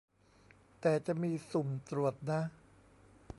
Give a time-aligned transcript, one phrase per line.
[0.81, 2.41] แต่จะมีสุ่มตรวจนะ